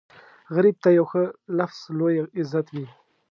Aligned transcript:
غریب 0.55 0.75
ته 0.83 0.89
یو 0.97 1.05
ښه 1.11 1.23
لفظ 1.59 1.79
لوی 1.97 2.15
عزت 2.39 2.67
وي 2.73 2.85